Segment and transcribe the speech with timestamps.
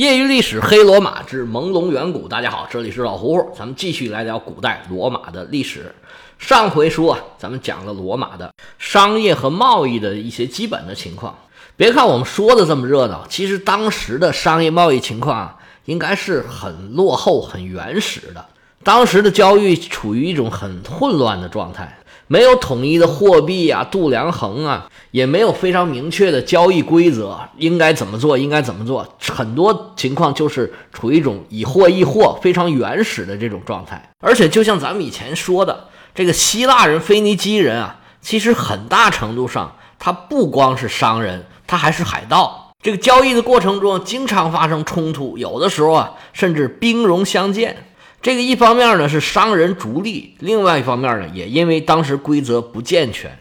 [0.00, 2.26] 业余历史：黑罗马之朦胧远古。
[2.26, 5.94] 大家好，这里是老胡胡，咱们继续来聊古代罗马的历史。
[6.38, 11.38] 上回书啊，咱们讲了罗马的商业和贸易的一些基本的情况。
[11.76, 18.42] 别看我们说的这么热闹，其实当时的商业贸易情况啊，应该是很落后、很原始的。
[18.82, 21.98] 当时的交易处于一种很混乱的状态。
[22.32, 34.00] 没有统一的货币啊，度量衡啊，也没有非常明确的交易规则，应该怎么做，应该怎么做，很多情况就是处于一种以货易货、非常原始的这种状态。
[34.20, 42.74] 而且，就像咱们以前说的，这个希腊人、腓尼基人啊，其实很大程度上，他不光是商人，他还是海盗。
[42.80, 47.89] 这个交易的过程中，经常发生冲突，有的时候啊，甚至兵戎相见。
[48.22, 53.38] 这个一方面呢是商人逐利，另外一方面呢也因为当时规则不健全，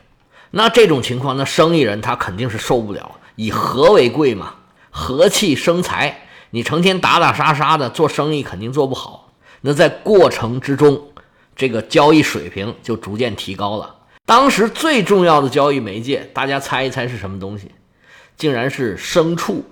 [0.52, 3.20] 那这种情况，那生意人他肯定是受不了。
[3.36, 4.56] 以和为贵嘛，
[4.90, 6.22] 和气生财。
[6.52, 9.32] 你成天打打杀杀的做生意，肯定做不好。
[9.62, 11.10] 那在过程之中，
[11.56, 13.96] 这个交易水平就逐渐提高了。
[14.26, 17.72] 当时最重要的交易媒介，大家猜一猜是什么东西？
[18.36, 19.66] 竟然是牲畜。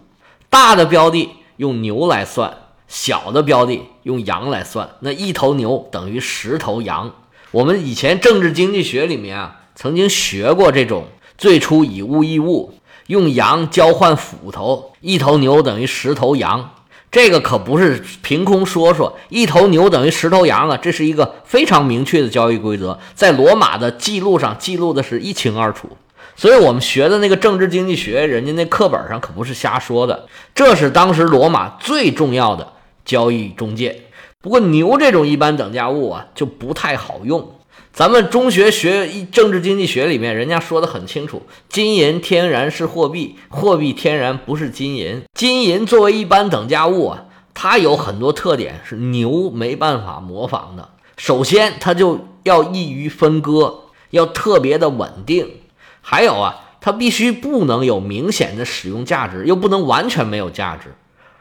[0.49, 2.53] 大的标的用牛来算。
[2.87, 7.11] 小的标的用羊来算，那一头牛等于十头羊。
[7.51, 11.05] 我们以前政治经济学里面啊，曾经学过这种
[11.37, 12.73] 最初以物易物，
[13.07, 16.71] 用羊交换斧头，一头牛等于十头羊。
[17.09, 25.89] 这个可不是凭空说说，一头牛等于十头羊啊，这是一个非常明确的交易规则，在罗马的记录上记录的是一清二楚。
[26.35, 32.73] 所以我们学的那个政治经济学，人家那课本上可不是瞎说的，这是当时罗马最重要的。
[33.07, 34.03] 交易中介，
[34.41, 37.53] 不过牛这种一般等价物啊就不太好用。
[37.93, 45.23] 咱们中学学政治经济学里面，人家说的很清楚：金银天然是货币，货币天然不是金银。
[45.33, 50.89] 金银作为一般等价物啊，它有很多特点是牛没办法模仿的。
[51.15, 55.49] 首先，它就要易于分割，要特别的稳定。
[56.01, 60.93] 还有啊，它必须不能有明显的使用价值，又不能完全没有价值。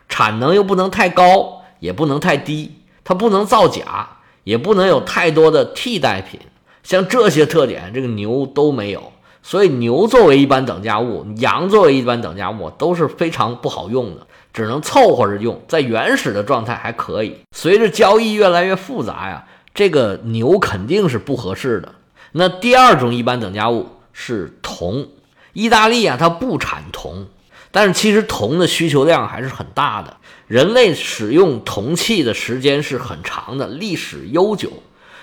[0.09, 1.56] 产能又不能太高，
[1.87, 2.73] 也不能太低，
[3.05, 4.09] 它不能造假，
[4.43, 6.41] 也不能有太多的替代品。
[6.83, 9.13] 像这些特点，这个牛都没有。
[9.41, 15.63] 所以，牛作为一般等价物，羊作为一般等价物，都是非常不好用的，只能凑合着用。
[15.69, 21.95] 在原始的状态还可以，随着交易越来越复杂呀，这个牛肯定是不合适的。
[22.33, 25.07] 那第二种一般等价物是铜，
[25.53, 27.29] 意大利啊，它不产铜。
[27.71, 34.73] 但是其实铜的需求量还是很大的，人类使用铜器的时间是很长的，历史悠久。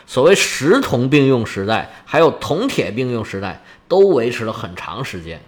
[0.06, 5.42] 所谓石铜并用时代，还有铜铁并用时代，都维持了很长时间。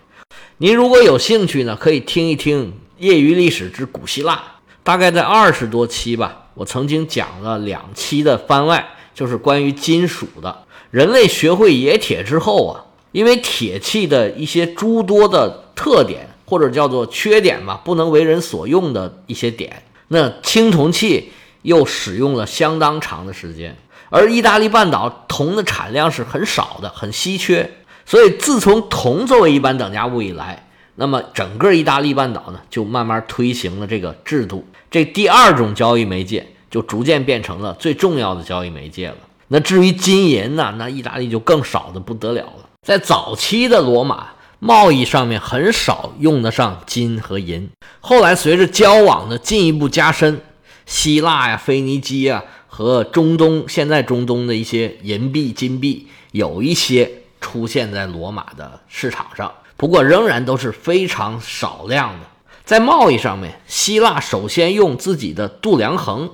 [0.60, 2.68] 您如果有兴趣呢，可以听一听
[3.00, 4.36] 《业余历史之古希腊》，
[4.82, 6.48] 大概在二十多期吧。
[6.54, 10.64] 我曾经讲了两期的番外，就是关于金属的。
[10.90, 16.30] 人类学会冶铁之后啊，因为铁器的一些诸多的特点。
[16.46, 19.82] 或者叫做缺点吧，不能为人所用的一些点。
[20.10, 21.32] 那青铜器
[21.64, 23.76] 又使用了相当长的时间，
[24.12, 27.70] 而意大利半岛铜的产量是很少的，很稀缺。
[28.06, 34.64] 所以自从铜作为一般等价物以来，那么整个意大利半岛呢，就慢慢推行了这个制度。
[34.92, 39.18] 这第二种交易媒介就逐渐变成了最重要的交易媒介了。
[39.48, 42.70] 那至于金银呢，那意大利就更少的不得了了。
[42.84, 44.28] 在早期的罗马。
[44.60, 50.42] 贸易上面很少用得上金和银，后来随着交往的进一步加深，
[50.86, 57.12] 希腊呀、腓尼基啊和中东现在中东的一些银币、金币，有一些
[57.42, 62.26] 出现在罗马的市场上，不过仍然都是非常少量的。
[62.64, 66.30] 在贸易上面，希腊首先用自己的度量衡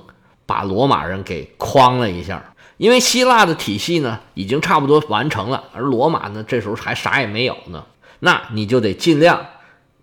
[0.46, 7.84] 把罗马人给框了一下，因为希腊的体系呢已经差不多完成了，而罗马呢这时候还啥也没有呢。
[8.24, 9.46] 那你就得尽量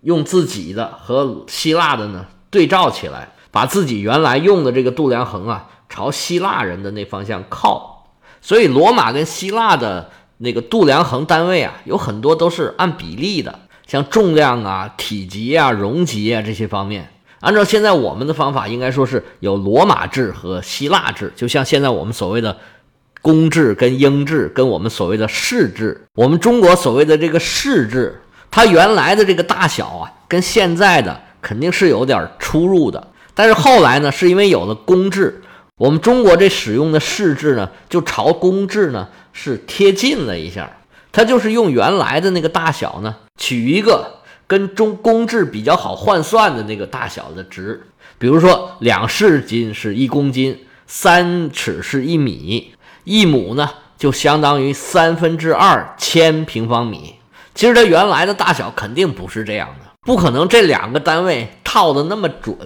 [0.02, 8.12] 用自己的和希腊的呢对照起来，把自己原来用的这个度量衡啊朝希腊人的那方向靠。
[8.42, 17.10] 所以罗马跟希腊的那个度量衡单位啊，有很多都是按比例的，像重量啊、体积啊、容积啊这些方面。
[17.40, 22.58] 按照现在我们的方法，应该说是有罗马制和希腊制，就像现在我们所谓的。
[23.22, 28.20] 公制跟英制跟我们所谓的市制，我们中国所谓的这个市制，
[28.50, 33.08] 它原来的这个大小啊，跟现在的肯定是有点出入的。
[33.34, 35.42] 但是后来呢，是因为有了公制，
[35.76, 40.78] 我们中国这使用的市制呢，就朝公制呢是贴近了一下。
[41.12, 47.82] 它就是用原来的那个大小呢，取一个跟中公制比较好换算的那个大小的值。
[48.18, 52.72] 比如说，两市斤是一公斤，三尺是一米，
[53.04, 57.14] 一亩呢就相当于三分之二千平方米。
[57.54, 62.56] 其实它原来的大小肯定不是这样的，不可能这两个单位套的那么准。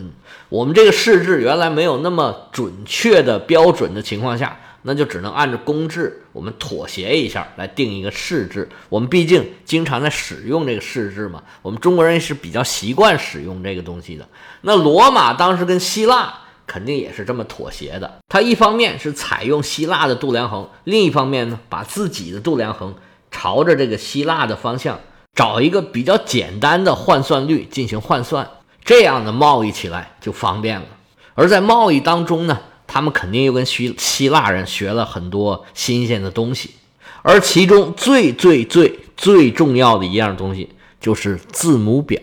[0.49, 4.57] 我们这个市制原来没有那么准确的标准的情况下。
[4.87, 8.69] 那就只能按照公制，我们妥协一下来定一个市制。
[8.91, 14.29] 我们毕竟经常在使用这个市制嘛，我们中国人是比较习惯使用这个东西的。
[14.61, 16.35] 那罗马当时跟希腊
[16.75, 18.19] 肯定也是这么妥协的。
[18.29, 22.97] 他一方面是采用希腊的度量衡，另一方面呢，把自己的度量衡
[23.31, 24.99] 朝着这个希腊的方向，
[25.37, 28.50] 找一个比较简单的换算率进行换算，
[28.85, 30.87] 这样的贸易起来就方便了。
[31.37, 32.59] 而在贸易当中呢。
[32.87, 36.75] 他们肯定又跟希希腊人学了很多新鲜的东西，
[37.23, 40.69] 而其中最最最最重要的一样东西
[41.00, 42.21] 就是字母表。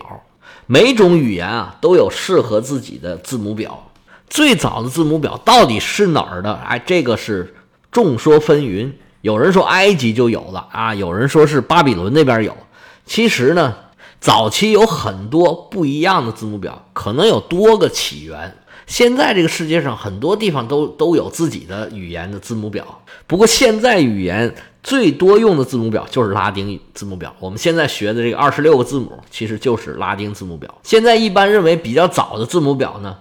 [0.66, 3.90] 每种语言啊都有适合自己的字母表。
[4.32, 6.54] 最早的字母表到底是哪儿的？
[6.54, 7.54] 哎，这个是
[7.90, 8.90] 众说纷纭。
[9.20, 12.56] 有人说埃及就有了啊，有人说是巴比伦那边有。
[13.04, 13.74] 其实呢，
[14.20, 18.56] 早期有很多不一样的字母表，可能有多个起源。
[18.86, 27.34] 现在这个世界上很多地方都都有自己的语言的字母表，不过现在语言最多用的字母表就是拉丁字母表。
[27.38, 30.74] 我们现在学的这个二十六个字母其实就是拉丁字母表。
[30.82, 33.14] 现在一般认为比较早的字母表呢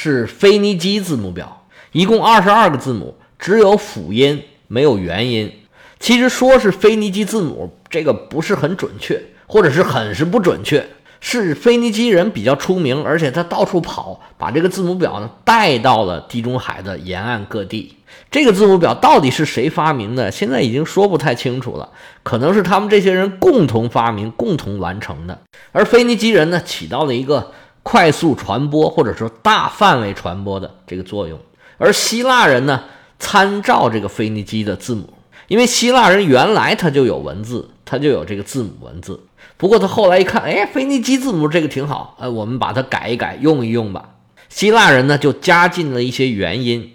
[0.00, 5.52] 是腓尼基字母表，一共二十二个字母，只有辅音没有元音。
[5.98, 10.88] 其实说是腓尼基字母，这个不是很准确，或者是很是不准确。
[11.20, 17.96] 是腓尼基人比较出名，而且他到处跑，把这个字母表呢带到了地中海的沿岸各地。
[18.30, 20.30] 这个字母表到底是谁发明的？
[20.30, 21.88] 现在已经说不太清楚了，
[22.22, 25.42] 可能是他们这些人共同发明、共同完成的。
[25.72, 27.50] 而腓尼基人呢，起到了一个
[27.90, 31.38] 快速传播或者说大范围传播的这个作用。
[31.78, 32.84] 而希腊人呢，
[33.18, 35.08] 参照这个腓尼基的字母，
[35.46, 39.18] 因为希腊人原来他就有文字，他就有这个字母文字。
[39.56, 44.10] 不过他后来一看，哎，腓尼基字母这个挺好，哎，我们把它改一改，用一用吧。
[44.50, 46.92] 希腊人呢就加进了一些元音，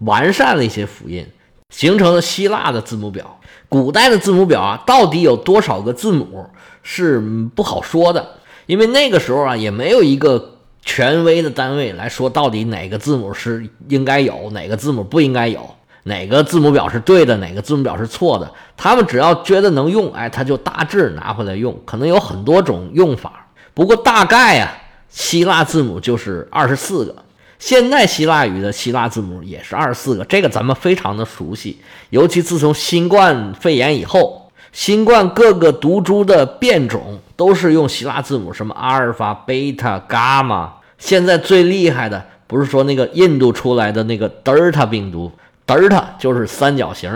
[0.00, 1.26] 完善了一些辅音，
[1.70, 3.40] 形成了希腊的字母表。
[3.70, 6.44] 古代的字母表啊，到底有多少个字母
[6.82, 7.20] 是
[7.54, 8.36] 不好说的，
[8.66, 15.68] 因为那个时候啊也没有一个权威的单位来说到底哪个字母是应该有，哪个字母不应该有。
[16.04, 18.48] 哪个字母表是对的，哪个字母表是错的？
[18.76, 21.76] 他们只要觉得能用，哎，他就大致拿回来用。
[21.84, 24.72] 可能有很多种用法，不过大概啊，
[25.08, 27.12] 希腊字母就是二十四个。
[27.58, 31.80] 现在希腊语的希腊字母也是二十四个，这个咱们非常的熟悉。
[32.10, 34.45] 尤其自从新冠肺炎以后，
[34.76, 40.70] 新冠各个毒株的变种都是用希腊字母，什么阿尔法、贝塔、伽马。
[40.98, 45.32] 现在最厉害的不是说那个印度出来的那个德尔塔病毒。
[45.64, 47.10] 德尔塔就是三角形，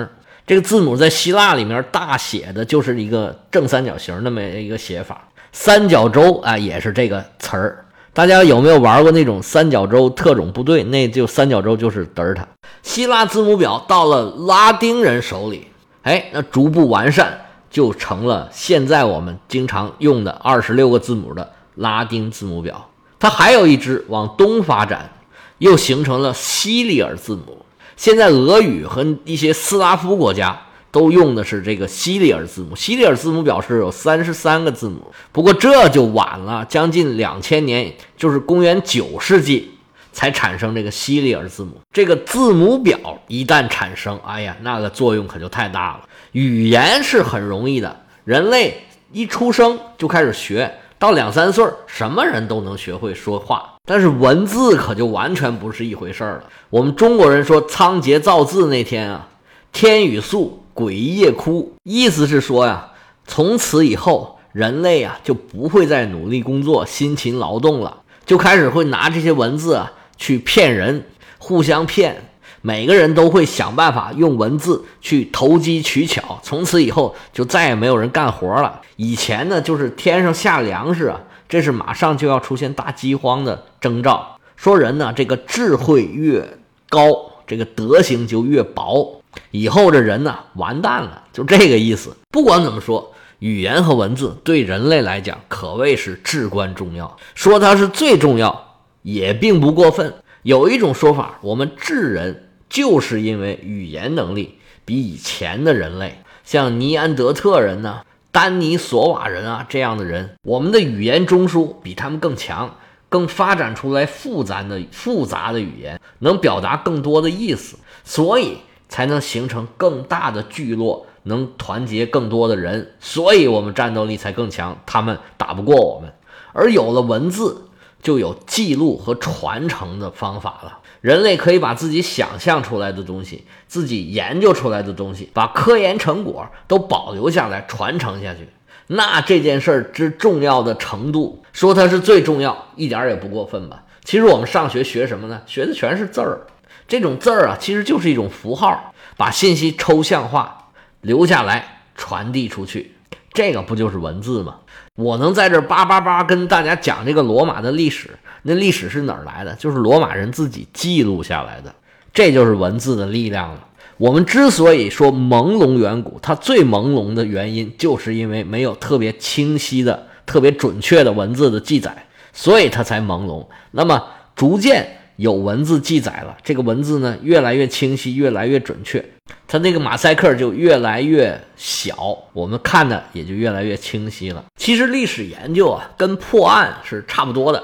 [0.46, 5.28] 这个字母在希腊里面大写的就是一个正三角形那么一个写法。
[5.52, 7.84] 三角洲啊，也是这个词儿。
[8.14, 10.82] 大家有没有玩过那种三角洲特种部队？
[10.84, 12.48] 那就三角洲就是德尔塔。
[12.82, 15.66] 希腊字母表到了拉丁人手里，
[16.04, 17.38] 哎，那逐步完善，
[17.70, 22.90] 就成了现在我们经常用的二十六个字母的拉丁字母表。
[23.18, 25.12] 它还有一支往东发展，
[25.58, 27.64] 又形成了西里尔字母。
[27.96, 30.58] 现在俄语和一些斯拉夫国家
[30.90, 32.74] 都用的是这个西里尔字母。
[32.74, 39.69] 西里尔字母表示有三十三个字母，不过这就晚了，将近两千年，就是公元九世纪
[40.12, 41.78] 才产生这个西里尔字母。
[41.92, 46.00] 这个字母表一旦产生，哎呀，那个作用可就太大了。
[46.32, 53.74] 语言是很容易的，人类一出生就开始学，到两三岁，什么人都能学会说话。
[53.84, 56.44] 但是文字可就完全不是一回事儿了。
[56.68, 59.28] 我们中国人说仓颉造字那天啊，
[59.72, 62.90] 天雨粟，鬼夜哭，意思是说呀，
[63.26, 71.06] 从此以后人类啊就不会再努力工作、辛勤劳动了，就开始会拿这些文字啊去骗人，
[71.38, 72.28] 互相骗。
[72.62, 76.38] 每个人都会想办法用文字去投机取巧。
[76.42, 78.82] 从此以后就再也没有人干活了。
[78.96, 81.18] 以前呢，就是天上下粮食啊。
[81.48, 84.38] 这是马上就要出现大饥荒的征兆。
[84.56, 86.46] 说人呢，这个智慧越
[86.88, 87.02] 高，
[87.46, 92.14] 这个德行就越薄，以后这人呢完蛋了，就这个意思。
[92.30, 97.16] 不管怎么说，语言和文字对人类来讲可谓是至关重要。
[97.34, 98.69] 说它是最重要，
[99.02, 100.14] 也并不过分。
[100.42, 108.02] 有一种说法，我们智人就是因为语言能力比以前的人类，像尼安德特人呢。
[108.32, 112.76] 丹尼索瓦人啊，这样的人，我们的语言中枢比他们更强，
[113.08, 126.12] 更发展出来复杂的复杂的语言，能表达更多的意思，所以才能形成更大的聚落，能团结更多的人，所以我们战斗力才更强，他们打不过我们。
[126.52, 127.64] 而有了文字，
[128.02, 130.78] 就有记录和传承的方法了。
[131.00, 138.48] 人类可以把自己想象出来的东西，自己研究出来的东西，把科研成果都保留下来，传承下去。
[138.88, 143.84] 那这件事儿之重要的程度，说它是最重要，一点也不过分吧？
[144.04, 145.42] 其实我们上学学什么呢？
[145.46, 146.46] 学的全是字儿。
[146.88, 150.70] 这种字儿啊，其实就是一种符号，把信息抽象化，
[151.02, 152.94] 留下来，传递出去。
[153.32, 154.56] 这个不就是文字吗？
[154.96, 158.10] 我能在这叭叭叭跟大家讲这个罗马的历史，
[158.42, 159.54] 那历史是哪儿来的？
[159.54, 161.74] 就是罗马人自己记录下来的。
[162.12, 163.66] 这就是文字的力量了。
[163.96, 173.46] 我们之所以说朦胧远古，它最朦胧的原因，就是因为没有特别清晰的、特别准确的文字的记载，所以它才朦胧。
[173.70, 174.02] 那么
[174.34, 179.04] 逐渐有文字记载了，这个文字呢越来越清晰，越来越准确，
[179.46, 184.42] 它那个马赛克就越来越小，我们看的也就越来越清晰了。
[184.56, 187.62] 其实历史研究啊，跟破案是差不多的。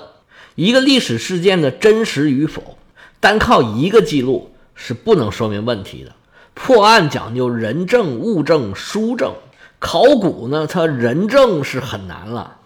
[0.54, 2.76] 一个历史事件的真实与否，
[3.20, 6.12] 单靠一个记录是不能说明问题的。
[6.52, 9.32] 破案讲究人证、物证、书证，
[9.78, 12.58] 考古呢，它人证是很难了。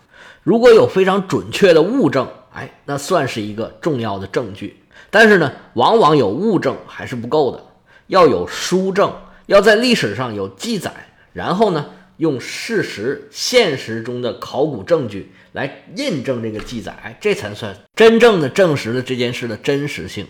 [0.43, 4.83] 如果有非常准确的物证，哎，那算是一个重要的证据。
[5.11, 7.65] 但是呢，往往有物证还是不够的，
[8.09, 9.13] 要有书证，
[9.47, 10.93] 要在历史上有记载，
[11.33, 11.87] 然后呢，
[12.19, 20.27] 用事实、现实中的考古证据来印证这个记载，这才算真正的证实了这件事的真实性。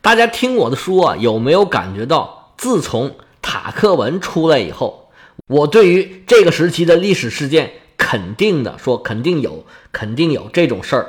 [0.00, 2.54] 大家听我的书啊，有没有感觉到？
[2.56, 5.10] 自从塔克文出来以后，
[5.46, 11.06] 我对于这个时期的历史事件，肯定的说，肯定有，肯定有这种事儿，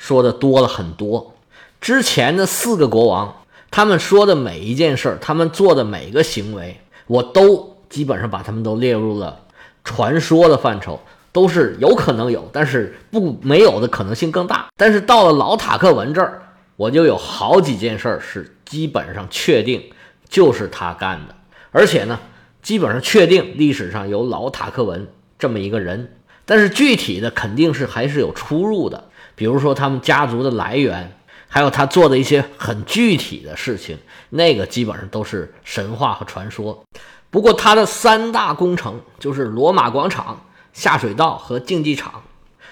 [0.00, 1.34] 说的多了很多。
[1.78, 9.42] 之前的四个国王，他们说的每一件事儿，他们做的每个行为，我都基本上把他们都列入了
[9.84, 10.98] 传说的范畴，
[11.32, 14.68] 都是有可能有，但是不没有的可能性更大。
[14.78, 16.40] 但是到了老塔克文这儿，
[16.76, 19.82] 我就有好几件事儿是基本上确定。
[20.28, 21.34] 就是他干的，
[21.72, 22.20] 而且呢，
[22.62, 26.12] 基本上确定历史上有老塔克文这么一个人，
[26.44, 29.09] 但是具体的肯定是还是有出入的。
[29.40, 31.16] 比如说他们家族的来源，
[31.48, 33.96] 还有他做的一些很具体的事情，
[34.28, 36.84] 那个基本上都是神话和传说。
[37.30, 40.44] 不过他的三大工程就是罗马广场、
[40.74, 42.22] 下水道和竞技场，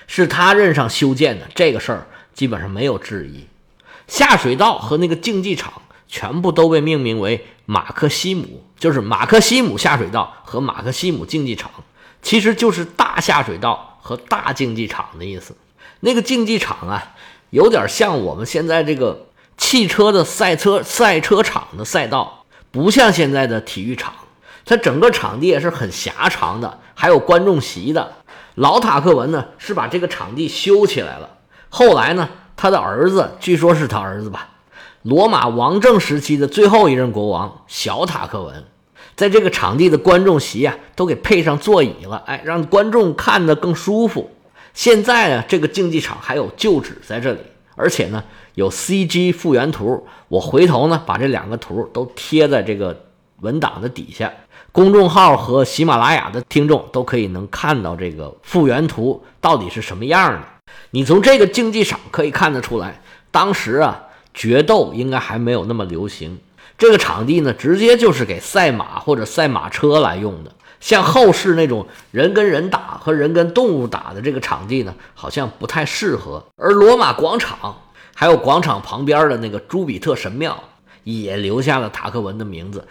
[0.06, 3.46] 是他任上修建的，这个事儿基本上没有质疑。
[4.06, 5.72] 下水道和那个竞技场。
[6.10, 11.70] 全部都被命名为马克西姆，就是马克西姆下水道和马克西姆竞技场，
[12.22, 15.54] 其实就是大下水道和大竞技场的意思。
[16.00, 17.14] 那个竞技场啊，
[17.50, 19.26] 有点像我们现在这个
[19.56, 24.12] 汽车的赛车赛车场的赛道，不像现在的体育场。
[24.64, 28.12] 它整个场地也是很狭长的，还有观众席的。
[28.54, 31.30] 老塔克文呢是把这个场地修起来了，
[31.70, 34.50] 后来呢，他的儿子，据说是他儿子吧。
[35.02, 38.64] 罗马王政时期的最后一任国王小塔克文，
[39.16, 44.30] 在这个场地的观众席啊，都给配上座椅了，哎，让观众看得更舒服。
[44.78, 47.40] 现在呢，这个竞技场还有旧址在这里，
[47.74, 48.22] 而且呢，
[48.54, 50.06] 有 CG 复原图。
[50.28, 53.06] 我回头呢，把这两个图都贴在这个
[53.40, 54.32] 文档的底下，
[54.70, 60.42] 公众号和喜马拉雅的听众都可以能看到这个复原图到底是什么样的。
[60.92, 64.04] 你从这个竞技场可以看得出来，当时啊。
[64.34, 66.38] 决斗应该还没有那么流行，
[66.76, 70.52] 这个场地呢，直接就是给赛马或者赛马车来用的。
[70.80, 76.44] 像后世那种人跟人打和人跟动物打的这个场地呢，好像不太适合。
[76.56, 77.76] 而罗马广场
[78.14, 80.64] 还有广场旁边的那个朱比特神庙，
[81.04, 82.86] 也留下了塔克文的名字。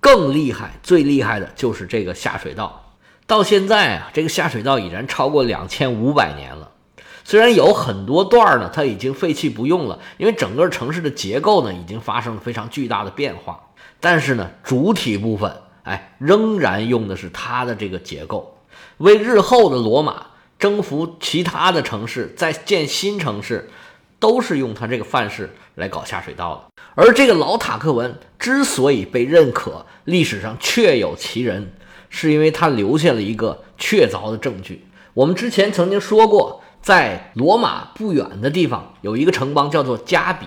[0.00, 2.94] 更厉害、最厉害的就是这个下水道，
[3.26, 6.70] 到现在啊，这个下水道已然超过两千五百年了。
[7.24, 13.60] 虽然有很多段呢，它已经废弃不用了，因为整个城市的结构呢已经发生了非常巨大的变化。
[14.00, 15.52] 但是呢，主体部分，
[15.88, 18.58] 哎，仍然用的是它的这个结构，
[18.98, 20.26] 为日后的罗马
[20.58, 23.68] 征服其他的城市，再建新城市，
[24.18, 26.82] 都是用它这个范式来搞下水道的。
[26.94, 31.72] 而这个老塔克文之所以被认可，历史上确有其人，
[32.10, 34.84] 是因为它留下了一个确凿的证据。
[35.14, 36.62] 我们之前曾经说过。
[36.80, 40.46] 在罗马不远的地方有一个城邦叫做加比，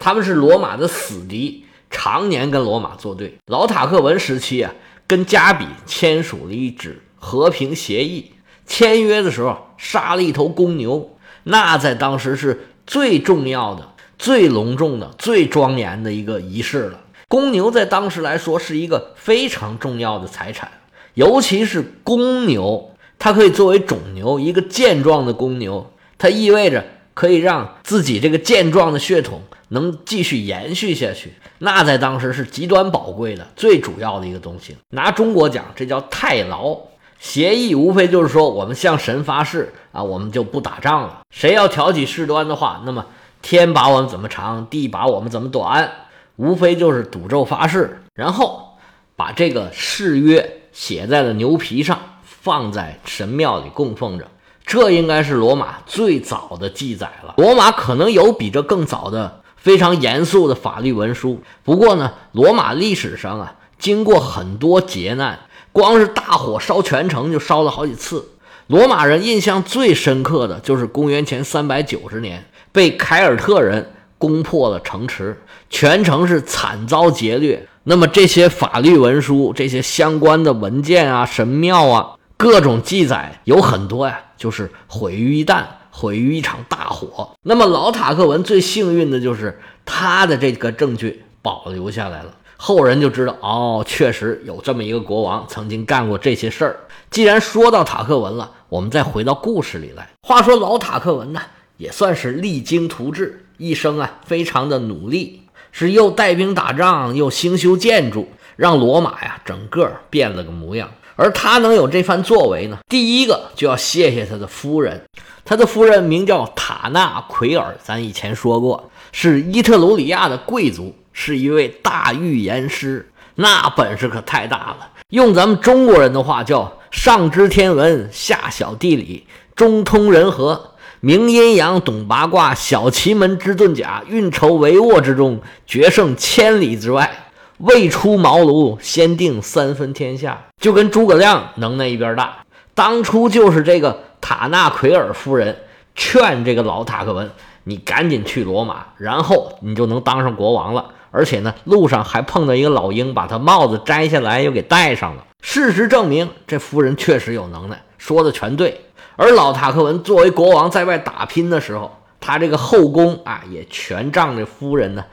[0.00, 3.36] 他们是罗马的死敌，常年跟罗马作对。
[3.46, 4.72] 老塔克文时期啊，
[5.06, 8.32] 跟加比签署了一纸和平协议。
[8.66, 17.00] 签约的时候杀了一头公牛，那在当时是最重要的、最隆重的、最庄严的一个仪式了。
[17.26, 20.70] 公牛在当时来说是一个非常重要的财产，
[21.14, 31.32] 尤其是公牛，它可以作为种牛，一个健壮的公牛，它意味着可以让自己这个健壮的血统能继续延续下去。
[31.58, 34.76] 那在当时是极端宝贵的、最主要的一个东西。
[34.90, 36.78] 拿中国讲，这叫太牢。
[37.18, 41.20] 协议无非就是说，我们向神发誓啊，我们就不打仗了。
[41.30, 43.04] 谁要挑起事端的话，那么
[43.42, 45.92] 天把我们怎么长，地把我们怎么短，
[46.36, 48.70] 无非就是赌咒发誓，然后
[49.16, 54.26] 把这个誓约写在了牛皮上，放在神庙里供奉着。
[54.64, 57.34] 这应该是罗马最早的记载了。
[57.36, 65.38] 罗马可能有比这更早的非常严肃的法律文书，不过呢，罗马历史上啊，经过很多劫难。
[65.72, 68.30] 光是大火烧全城就烧了好几次。
[68.66, 77.68] 罗马人印象最深刻的就是公元前三百九十年被凯尔特人攻破了城池，全城是惨遭劫掠。
[77.84, 85.64] 那么这些法律文书、这些相关的文件啊、神庙啊，各种记载有很多呀，就是毁于一旦，
[86.00, 87.28] 毁于一场大火。
[87.42, 92.34] 那么老塔克文最幸运的就是他的这个证据保留下来了。
[92.56, 96.80] 后人就知道哦，确实有这么一个国王曾经干过这些事儿。
[97.10, 100.08] 既然说到塔克文了，我们再回到故事里来。
[100.22, 101.40] 话说老塔克文呢，
[101.76, 110.90] 也算是励精图治，一生啊非常的努力，是又带兵打仗，又兴修建筑，让罗马呀整个变了个模样。
[111.20, 115.02] 而他能有这番作为呢，第一个就要谢谢他的夫人。
[115.44, 120.96] 他的夫人名叫塔纳奎尔，咱以前说过，是伊特鲁里亚的贵族。
[121.12, 124.88] 是一位大预言师，那本事可太大了。
[125.10, 137.29] 用咱们中国人的话叫“上知天文，下晓地理，中通人和，明阴阳，懂八卦，晓奇门之遁甲，运筹帷幄之中，决胜千里之外。
[137.60, 142.38] 未出茅庐，先定三分天下。”就跟诸葛亮能耐一边大。
[142.74, 145.56] 当初就是这个塔纳奎尔夫人
[145.94, 147.30] 劝这个老塔克文
[147.64, 155.24] ：“你赶紧去罗马，然后你就能当上国王了。”而且呢，路上还碰到一个老鹰，把他帽子摘下来又给戴上了。
[155.42, 158.82] 事实证明，这夫人确实有能耐，说的全对。
[159.16, 165.04] 而老塔克文作为国王在外打拼的时候，他这个后宫啊，也全仗这夫人呢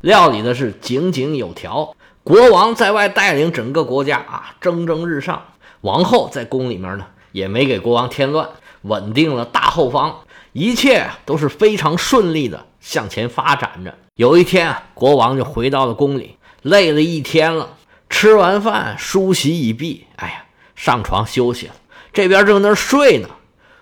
[0.00, 1.94] 料理的是井井有条。
[2.22, 5.42] 国王在外带领整个国家啊蒸蒸日上，
[5.80, 8.48] 王后在宫里面呢也没给国王添乱，
[8.82, 10.20] 稳定了大后方，
[10.52, 13.94] 一切都是非常顺利的向前发展着。
[14.14, 17.70] 有一天啊，国王就回到了宫里，累了一天了，
[18.08, 20.44] 吃完饭梳洗已毕，哎呀，
[20.76, 21.74] 上床休息了。
[22.12, 23.28] 这边正在那睡呢，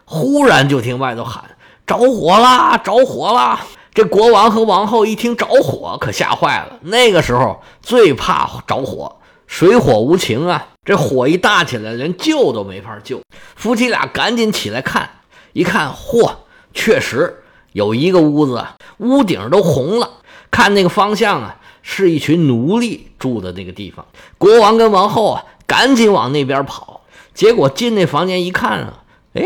[0.04, 2.78] 忽然就听外头喊：“着火啦！
[2.78, 3.60] 着火啦！”
[3.96, 6.78] 这国王和王后一听着火，可吓坏了。
[6.82, 10.68] 那个时候最怕着火，水火无情啊！
[10.84, 13.22] 这火一大起来，连救都没法救。
[13.54, 15.08] 夫妻俩赶紧起来看，
[15.54, 16.30] 一看，嚯，
[16.74, 18.62] 确实有一个屋子，
[18.98, 20.10] 屋顶都红了。
[20.50, 24.04] 看那个方向啊，是一群奴隶住的那个地方。
[24.36, 27.00] 国王跟王后啊，赶紧往那边跑。
[27.32, 29.42] 结果进那房间一看啊，哎，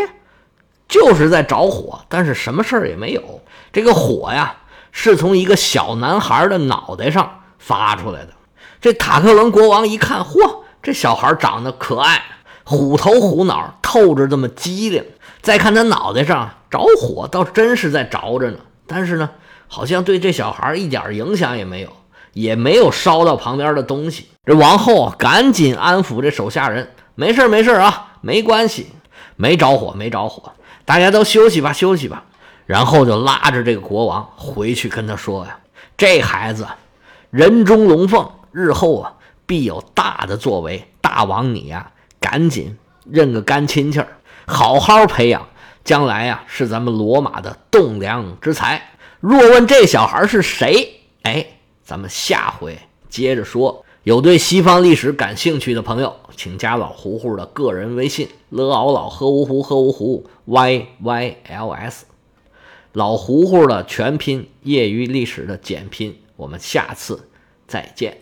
[0.91, 3.41] 就是在着火，但是什么事儿也没有。
[3.73, 4.57] 这个火呀，
[4.93, 8.31] 是从一个小男孩的脑袋上发出来的。
[8.81, 12.23] 这塔克伦国王一看，嚯，这小孩长得可爱，
[12.65, 15.03] 虎头虎脑，透着这么机灵。
[15.41, 18.59] 再看他脑袋上着火，倒真是在着着呢。
[18.87, 19.31] 但是呢。
[19.73, 21.91] 好像对这小孩一点影响也没有，
[22.33, 24.27] 也没有烧到旁边的东西。
[24.45, 28.89] 这王后赶紧安抚这手下人：“没事没事啊，没关系，
[29.37, 30.53] 没着火，没着火，
[30.91, 32.25] 大家都休息吧，休息吧。”
[32.67, 35.61] 然后就拉着这个国王回去跟他说呀
[35.97, 36.67] ：“这孩子
[37.31, 39.15] 人中龙凤，日后啊
[39.47, 40.91] 必有大的作为。
[41.01, 42.77] 大王你呀，赶紧
[43.09, 44.09] 认个干亲戚儿，
[44.49, 45.49] 好好培养，
[45.85, 51.03] 将来呀是咱们罗马的栋梁之才。”若问这小孩是谁？
[51.23, 51.47] 哎，
[51.85, 52.77] 咱们下回
[53.09, 53.85] 接着说。
[54.03, 62.07] 有对西方历史感兴趣的朋友，请加老胡胡的个人微信：l 敖老喝芜湖喝芜湖 y y l s。
[62.95, 66.17] 老胡胡的全拼，业余历史的简拼。
[66.37, 67.29] 我们下次
[67.67, 68.17] 再见。